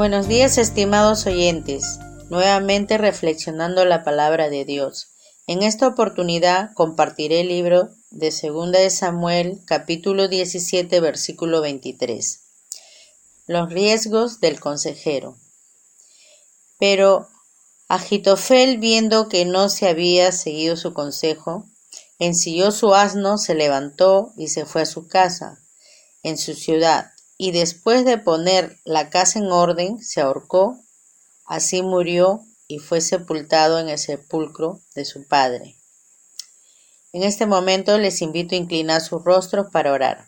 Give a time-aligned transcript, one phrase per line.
[0.00, 1.98] Buenos días, estimados oyentes.
[2.30, 5.08] Nuevamente reflexionando la palabra de Dios.
[5.46, 12.40] En esta oportunidad compartiré el libro de 2 de Samuel, capítulo 17, versículo 23.
[13.46, 15.36] Los riesgos del consejero.
[16.78, 17.28] Pero
[17.88, 21.66] Agitofel, viendo que no se había seguido su consejo,
[22.18, 25.60] ensilló su asno, se levantó y se fue a su casa,
[26.22, 27.10] en su ciudad,
[27.42, 30.76] y después de poner la casa en orden, se ahorcó,
[31.46, 35.74] así murió y fue sepultado en el sepulcro de su padre.
[37.14, 40.26] En este momento les invito a inclinar sus rostros para orar.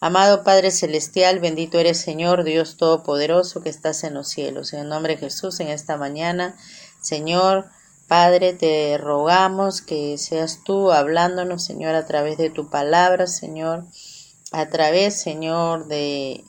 [0.00, 4.72] Amado Padre Celestial, bendito eres Señor, Dios Todopoderoso que estás en los cielos.
[4.72, 6.56] En el nombre de Jesús, en esta mañana,
[7.02, 7.68] Señor,
[8.06, 13.86] Padre, te rogamos que seas tú hablándonos, Señor, a través de tu palabra, Señor
[14.56, 16.42] a través, Señor, de,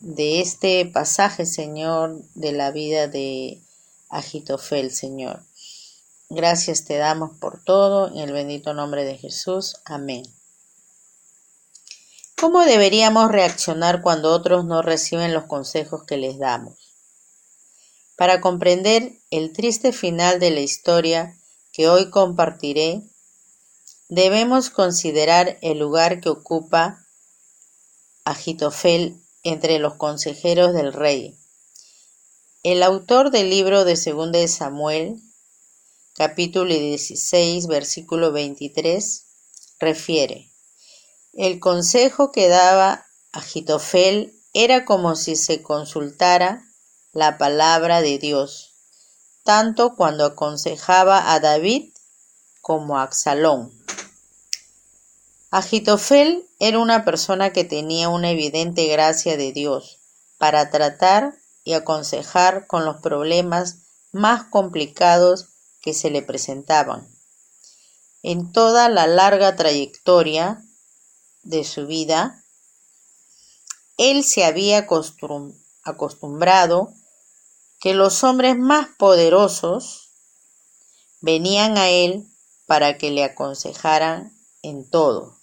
[0.00, 3.62] de este pasaje, Señor, de la vida de
[4.08, 5.44] Agitofel, Señor.
[6.28, 9.76] Gracias te damos por todo, en el bendito nombre de Jesús.
[9.84, 10.24] Amén.
[12.36, 16.74] ¿Cómo deberíamos reaccionar cuando otros no reciben los consejos que les damos?
[18.16, 21.38] Para comprender el triste final de la historia
[21.72, 23.02] que hoy compartiré,
[24.08, 27.05] debemos considerar el lugar que ocupa
[28.26, 31.38] Agitofel entre los consejeros del rey.
[32.64, 35.22] El autor del libro de Segunda de Samuel,
[36.16, 39.26] capítulo 16, versículo 23,
[39.78, 40.50] refiere:
[41.34, 46.64] El consejo que daba Agitofel era como si se consultara
[47.12, 48.74] la palabra de Dios,
[49.44, 51.92] tanto cuando aconsejaba a David
[52.60, 53.70] como a Absalón.
[55.50, 60.00] Agitofel era una persona que tenía una evidente gracia de Dios
[60.38, 63.78] para tratar y aconsejar con los problemas
[64.10, 65.48] más complicados
[65.80, 67.08] que se le presentaban.
[68.22, 70.64] En toda la larga trayectoria
[71.44, 72.42] de su vida,
[73.98, 74.86] él se había
[75.84, 76.92] acostumbrado
[77.78, 80.10] que los hombres más poderosos
[81.20, 82.26] venían a él
[82.66, 85.35] para que le aconsejaran en todo.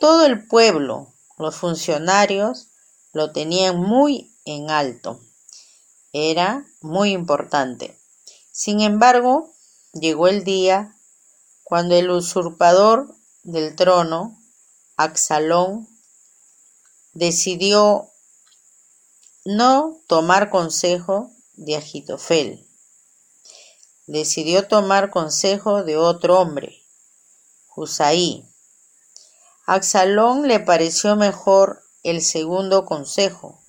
[0.00, 2.68] Todo el pueblo, los funcionarios,
[3.12, 5.20] lo tenían muy en alto.
[6.14, 8.00] Era muy importante.
[8.50, 9.52] Sin embargo,
[9.92, 10.96] llegó el día
[11.64, 14.40] cuando el usurpador del trono,
[14.96, 15.86] Axalón,
[17.12, 18.10] decidió
[19.44, 22.66] no tomar consejo de Agitofel.
[24.06, 26.82] Decidió tomar consejo de otro hombre,
[27.76, 28.49] Husaí,
[29.72, 33.62] Axalón le pareció mejor el segundo consejo,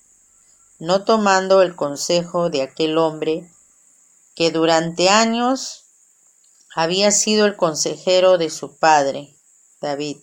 [0.80, 3.48] no tomando el consejo de aquel hombre
[4.34, 5.84] que durante años
[6.74, 9.36] había sido el consejero de su padre,
[9.80, 10.16] David.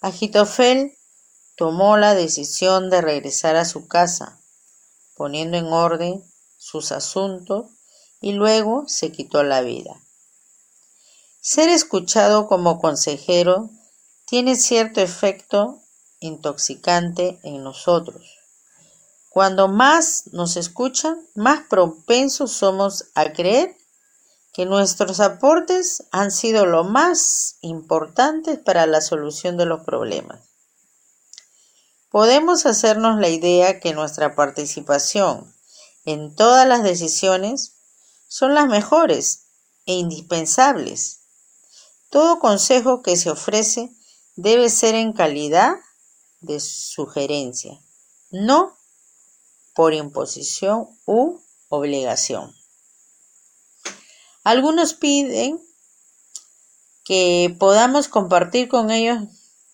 [0.00, 0.96] Agitofel
[1.54, 4.40] tomó la decisión de regresar a su casa,
[5.14, 6.24] poniendo en orden
[6.56, 7.66] sus asuntos
[8.22, 10.00] y luego se quitó la vida.
[11.42, 13.68] Ser escuchado como consejero
[14.28, 15.80] tiene cierto efecto
[16.20, 18.38] intoxicante en nosotros.
[19.30, 23.74] Cuando más nos escuchan, más propensos somos a creer
[24.52, 30.40] que nuestros aportes han sido lo más importante para la solución de los problemas.
[32.10, 35.54] Podemos hacernos la idea que nuestra participación
[36.04, 37.76] en todas las decisiones
[38.26, 39.44] son las mejores
[39.86, 41.20] e indispensables.
[42.10, 43.94] Todo consejo que se ofrece
[44.38, 45.74] debe ser en calidad
[46.40, 47.76] de sugerencia,
[48.30, 48.78] no
[49.74, 52.54] por imposición u obligación.
[54.44, 55.60] Algunos piden
[57.04, 59.24] que podamos compartir con ellos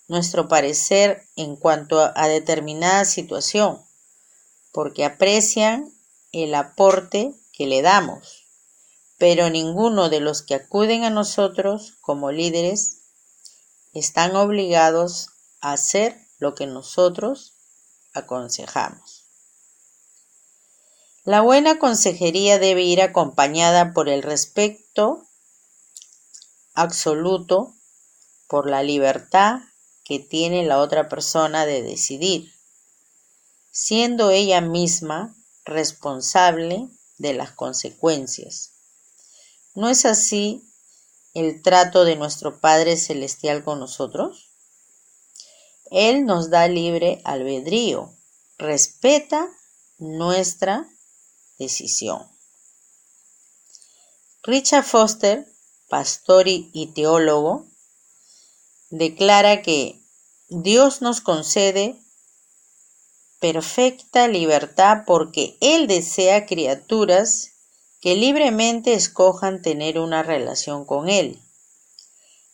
[0.08, 3.84] nuestro parecer en cuanto a determinada situación,
[4.72, 5.92] porque aprecian
[6.32, 8.46] el aporte que le damos,
[9.18, 13.03] pero ninguno de los que acuden a nosotros como líderes
[13.94, 15.30] están obligados
[15.60, 17.54] a hacer lo que nosotros
[18.12, 19.24] aconsejamos.
[21.24, 25.26] La buena consejería debe ir acompañada por el respeto
[26.74, 27.74] absoluto
[28.48, 29.60] por la libertad
[30.04, 32.52] que tiene la otra persona de decidir,
[33.70, 38.72] siendo ella misma responsable de las consecuencias.
[39.74, 40.62] ¿No es así
[41.34, 44.50] el trato de nuestro Padre Celestial con nosotros?
[45.90, 48.12] Él nos da libre albedrío,
[48.56, 49.48] respeta
[49.98, 50.88] nuestra
[51.58, 52.22] decisión.
[54.42, 55.46] Richard Foster,
[55.88, 57.66] pastor y teólogo,
[58.90, 60.00] declara que
[60.48, 62.00] Dios nos concede
[63.40, 67.53] perfecta libertad porque Él desea criaturas
[68.04, 71.40] que libremente escojan tener una relación con Él.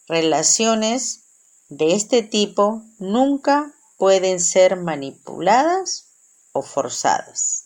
[0.06, 1.22] Relaciones
[1.68, 6.04] de este tipo nunca pueden ser manipuladas
[6.52, 7.64] o forzadas.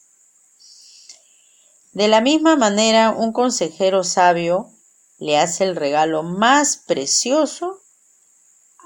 [1.92, 4.72] De la misma manera, un consejero sabio
[5.18, 7.82] le hace el regalo más precioso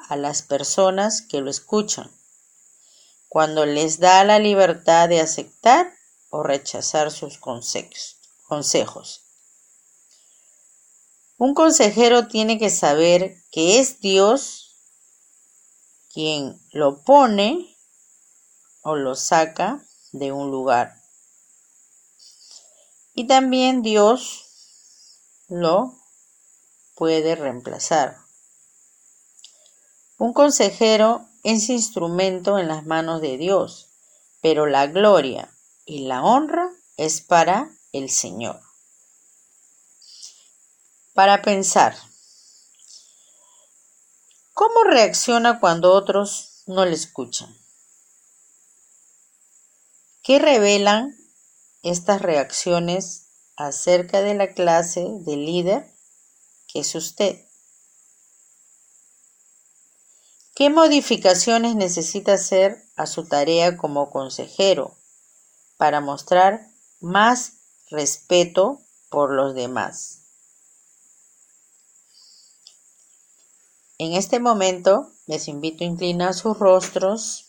[0.08, 2.10] a las personas que lo escuchan
[3.28, 5.94] cuando les da la libertad de aceptar
[6.30, 7.38] o rechazar sus
[8.48, 9.22] consejos.
[11.36, 14.76] Un consejero tiene que saber que es Dios
[16.12, 17.76] quien lo pone
[18.82, 21.00] o lo saca de un lugar.
[23.14, 24.46] Y también Dios
[25.48, 25.94] lo
[26.96, 28.16] puede reemplazar.
[30.16, 33.90] Un consejero es instrumento en las manos de Dios,
[34.40, 35.54] pero la gloria
[35.84, 38.60] y la honra es para el Señor.
[41.14, 41.96] Para pensar,
[44.54, 47.56] ¿cómo reacciona cuando otros no le escuchan?
[50.22, 51.16] ¿Qué revelan
[51.82, 55.90] estas reacciones acerca de la clase de líder
[56.66, 57.48] que es usted?
[60.54, 64.98] ¿Qué modificaciones necesita hacer a su tarea como consejero
[65.76, 66.68] para mostrar
[67.00, 67.57] más
[67.90, 68.80] respeto
[69.10, 70.18] por los demás?
[73.98, 77.46] En este momento les invito a inclinar sus rostros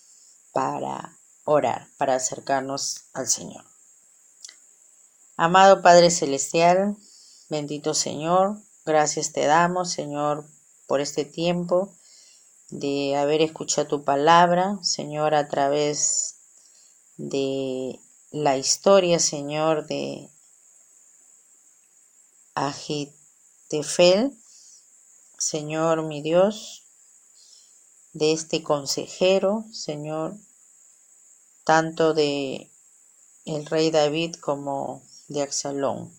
[0.52, 3.64] para orar, para acercarnos al Señor.
[5.38, 6.98] Amado Padre Celestial,
[7.50, 10.46] bendito Señor, gracias te damos, Señor,
[10.88, 11.94] por este tiempo
[12.70, 16.36] de haber escuchado tu palabra, Señor, a través
[17.18, 18.00] de
[18.32, 20.30] la historia, Señor, de
[22.54, 24.38] Agitefel,
[25.38, 26.84] Señor mi Dios,
[28.14, 30.36] de este consejero, Señor,
[31.64, 32.70] tanto de
[33.46, 36.14] el rey David como de Axalón.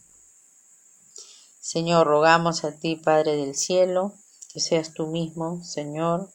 [1.60, 4.14] Señor, rogamos a ti, Padre del cielo,
[4.52, 6.32] que seas tú mismo, Señor,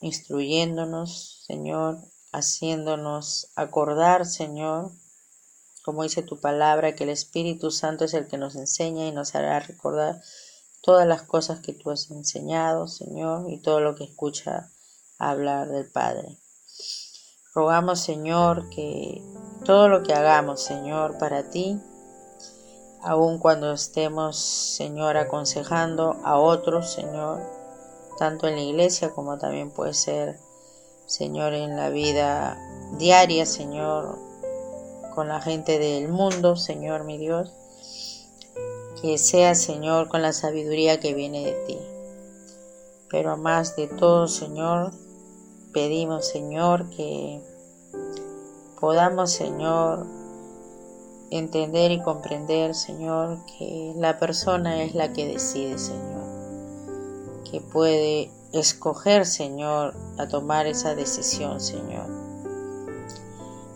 [0.00, 1.98] instruyéndonos, Señor,
[2.32, 4.92] haciéndonos acordar, Señor,
[5.84, 9.34] como dice tu palabra, que el Espíritu Santo es el que nos enseña y nos
[9.34, 10.20] hará recordar
[10.82, 14.70] todas las cosas que tú has enseñado, Señor, y todo lo que escucha
[15.18, 16.38] hablar del Padre.
[17.54, 19.22] Rogamos, Señor, que
[19.64, 21.80] todo lo que hagamos, Señor, para ti,
[23.02, 27.42] aun cuando estemos, Señor, aconsejando a otros, Señor,
[28.18, 30.38] tanto en la iglesia como también puede ser,
[31.08, 32.58] Señor, en la vida
[32.98, 34.18] diaria, Señor,
[35.14, 37.50] con la gente del mundo, Señor mi Dios,
[39.00, 41.78] que sea, Señor, con la sabiduría que viene de ti.
[43.08, 44.92] Pero más de todo, Señor,
[45.72, 47.40] pedimos, Señor, que
[48.78, 50.06] podamos, Señor,
[51.30, 56.38] entender y comprender, Señor, que la persona es la que decide, Señor
[57.50, 62.06] que puede escoger, Señor, a tomar esa decisión, Señor.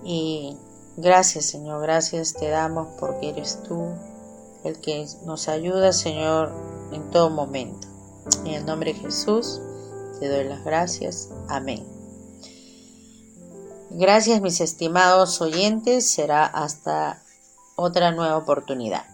[0.04, 0.56] Y
[0.96, 3.88] gracias, Señor, gracias te damos porque eres tú
[4.64, 6.52] el que nos ayuda, Señor,
[6.92, 7.88] en todo momento.
[8.44, 9.60] En el nombre de Jesús
[10.20, 11.30] te doy las gracias.
[11.48, 11.84] Amén.
[13.90, 16.08] Gracias mis estimados oyentes.
[16.08, 17.20] Será hasta
[17.76, 19.11] otra nueva oportunidad.